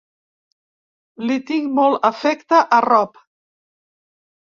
[1.29, 3.21] Li tinc molt afecte a Rob.